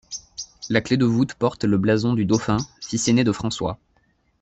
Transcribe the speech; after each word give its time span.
La 0.71 0.81
clé-de-voûte 0.81 1.35
porte 1.35 1.63
le 1.63 1.77
blason 1.77 2.15
du 2.15 2.25
dauphin, 2.25 2.57
fils 2.81 3.07
aîné 3.07 3.23
de 3.23 3.31
François. 3.31 3.77